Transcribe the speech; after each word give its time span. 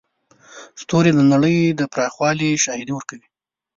ستوري 0.81 1.11
د 1.15 1.19
نړۍ 1.31 1.57
د 1.79 1.81
پراخوالي 1.93 2.49
شاهدي 2.63 2.93
ورکوي. 2.95 3.27